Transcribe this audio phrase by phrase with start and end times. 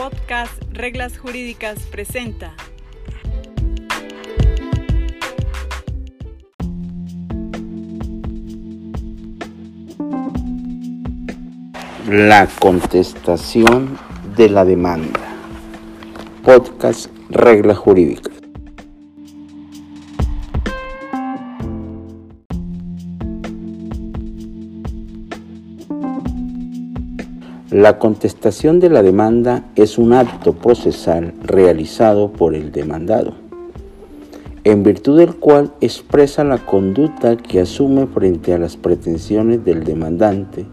[0.00, 2.54] Podcast Reglas Jurídicas presenta.
[12.08, 13.98] La contestación
[14.36, 15.20] de la demanda.
[16.44, 18.39] Podcast Reglas Jurídicas.
[27.70, 33.34] La contestación de la demanda es un acto procesal realizado por el demandado,
[34.64, 40.66] en virtud del cual expresa la conducta que asume frente a las pretensiones del demandante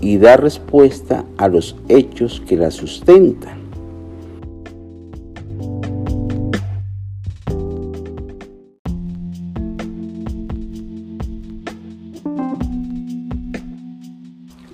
[0.00, 3.61] y da respuesta a los hechos que la sustentan.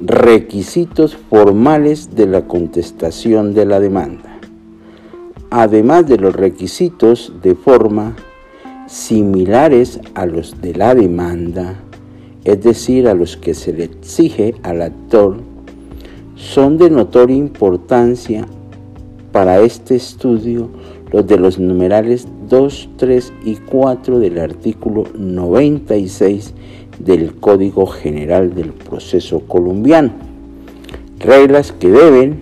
[0.01, 4.39] Requisitos formales de la contestación de la demanda.
[5.51, 8.15] Además de los requisitos de forma
[8.87, 11.81] similares a los de la demanda,
[12.45, 15.39] es decir, a los que se le exige al actor,
[16.37, 18.47] son de notoria importancia
[19.33, 20.69] para este estudio
[21.11, 26.55] los de los numerales 2, 3 y 4 del artículo 96
[26.99, 30.13] del Código General del Proceso Colombiano.
[31.21, 32.41] Reglas que deben,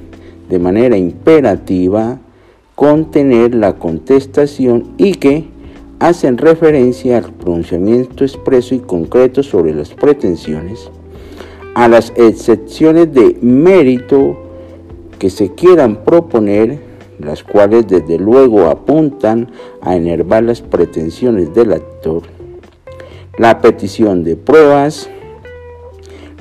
[0.48, 2.18] de manera imperativa,
[2.74, 5.44] contener la contestación y que
[5.98, 10.90] hacen referencia al pronunciamiento expreso y concreto sobre las pretensiones,
[11.74, 14.36] a las excepciones de mérito
[15.18, 16.85] que se quieran proponer,
[17.18, 19.50] las cuales desde luego apuntan
[19.80, 22.22] a enervar las pretensiones del actor,
[23.38, 25.08] la petición de pruebas,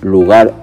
[0.02, 0.54] lugar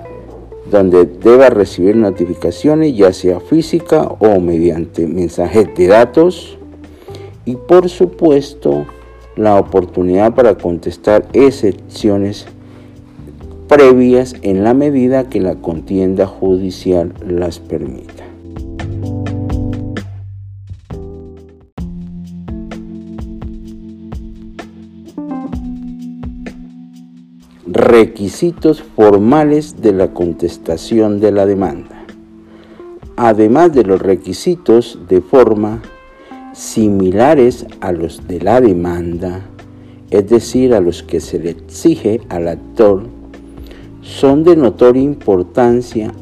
[0.70, 6.58] donde deba recibir notificaciones, ya sea física o mediante mensajes de datos,
[7.44, 8.86] y por supuesto
[9.36, 12.46] la oportunidad para contestar excepciones
[13.68, 18.21] previas en la medida que la contienda judicial las permita.
[27.64, 32.04] Requisitos formales de la contestación de la demanda.
[33.14, 35.80] Además de los requisitos de forma
[36.54, 39.42] similares a los de la demanda,
[40.10, 43.04] es decir, a los que se le exige al actor,
[44.00, 46.12] son de notoria importancia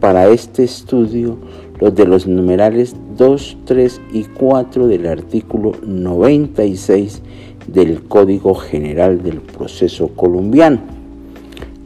[0.00, 1.36] para este estudio
[1.78, 7.20] los de los numerales 2, 3 y 4 del artículo 96
[7.66, 10.80] del Código General del Proceso Colombiano.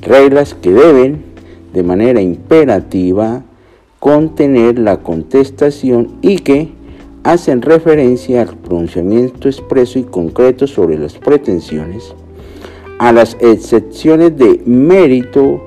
[0.03, 1.23] Reglas que deben,
[1.73, 3.43] de manera imperativa,
[3.99, 6.69] contener la contestación y que
[7.25, 12.15] hacen referencia al pronunciamiento expreso y concreto sobre las pretensiones,
[12.99, 15.61] a las excepciones de mérito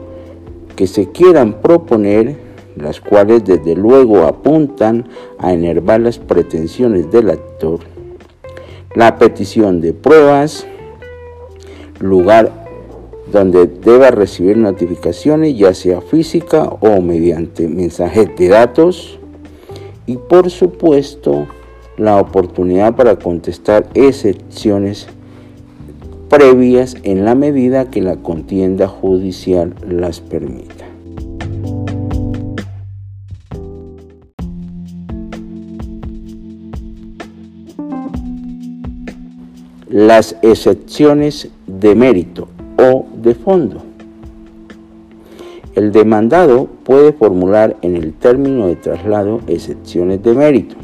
[0.76, 2.38] que se quieran proponer,
[2.76, 5.06] las cuales desde luego apuntan
[5.38, 7.80] a enervar las pretensiones del actor,
[8.96, 10.66] la petición de pruebas,
[12.00, 12.52] lugar
[13.32, 19.20] donde deba recibir notificaciones, ya sea física o mediante mensajes de datos,
[20.06, 21.48] y por supuesto
[21.98, 25.08] la oportunidad para contestar excepciones
[26.30, 30.81] previas en la medida que la contienda judicial las permita.
[39.92, 42.48] Las excepciones de mérito
[42.78, 43.84] o de fondo.
[45.76, 50.78] El demandado puede formular en el término de traslado excepciones de mérito,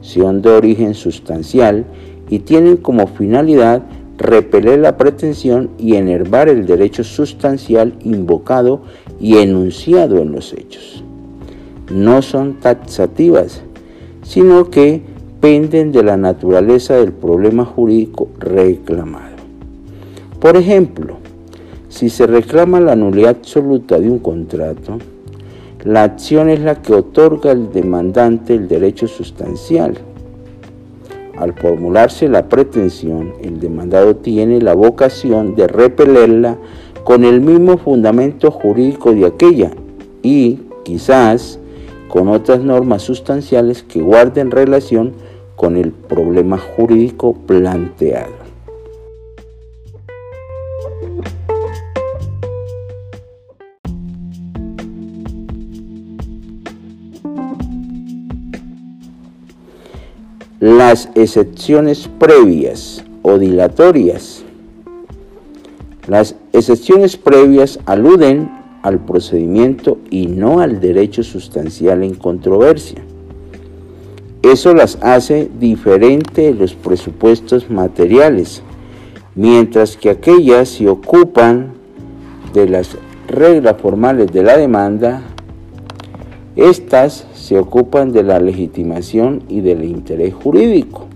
[0.00, 1.84] son de origen sustancial
[2.28, 3.84] y tienen como finalidad
[4.18, 8.82] repeler la pretensión y enervar el derecho sustancial invocado
[9.20, 11.04] y enunciado en los hechos.
[11.88, 13.62] No son taxativas,
[14.24, 15.13] sino que
[15.44, 19.36] penden de la naturaleza del problema jurídico reclamado.
[20.40, 21.18] Por ejemplo,
[21.90, 24.96] si se reclama la nulidad absoluta de un contrato,
[25.84, 29.98] la acción es la que otorga al demandante el derecho sustancial.
[31.36, 36.56] Al formularse la pretensión, el demandado tiene la vocación de repelerla
[37.04, 39.72] con el mismo fundamento jurídico de aquella
[40.22, 41.58] y, quizás,
[42.08, 45.12] con otras normas sustanciales que guarden relación
[45.56, 48.32] con el problema jurídico planteado.
[60.60, 64.44] Las excepciones previas o dilatorias.
[66.08, 68.50] Las excepciones previas aluden
[68.82, 73.02] al procedimiento y no al derecho sustancial en controversia.
[74.44, 78.62] Eso las hace diferente de los presupuestos materiales,
[79.34, 81.72] mientras que aquellas se ocupan
[82.52, 85.22] de las reglas formales de la demanda,
[86.56, 91.06] estas se ocupan de la legitimación y del interés jurídico.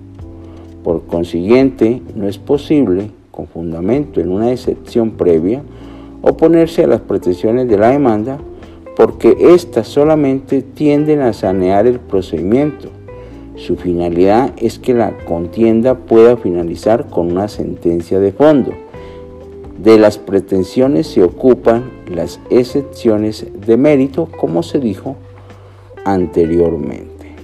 [0.82, 5.62] Por consiguiente, no es posible, con fundamento en una excepción previa,
[6.22, 8.38] oponerse a las pretensiones de la demanda
[8.96, 12.88] porque éstas solamente tienden a sanear el procedimiento
[13.58, 18.72] su finalidad es que la contienda pueda finalizar con una sentencia de fondo.
[19.78, 25.16] De las pretensiones se ocupan las excepciones de mérito, como se dijo
[26.05, 27.34] anteriormente.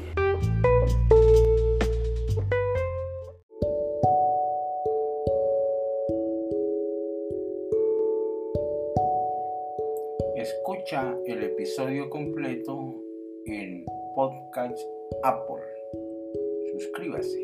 [10.36, 12.94] Escucha el episodio completo
[13.46, 13.84] en
[14.14, 14.78] Podcast
[15.24, 15.73] Apple
[16.78, 17.38] suscríbase.